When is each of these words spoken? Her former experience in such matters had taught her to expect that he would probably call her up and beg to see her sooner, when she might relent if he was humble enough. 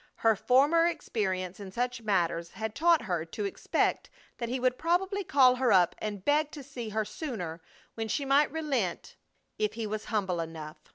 Her 0.15 0.35
former 0.35 0.87
experience 0.87 1.59
in 1.59 1.71
such 1.71 2.01
matters 2.01 2.49
had 2.49 2.73
taught 2.73 3.03
her 3.03 3.23
to 3.23 3.45
expect 3.45 4.09
that 4.39 4.49
he 4.49 4.59
would 4.59 4.79
probably 4.79 5.23
call 5.23 5.53
her 5.57 5.71
up 5.71 5.93
and 5.99 6.25
beg 6.25 6.49
to 6.53 6.63
see 6.63 6.89
her 6.89 7.05
sooner, 7.05 7.61
when 7.93 8.07
she 8.07 8.25
might 8.25 8.51
relent 8.51 9.15
if 9.59 9.73
he 9.73 9.85
was 9.85 10.05
humble 10.05 10.39
enough. 10.39 10.77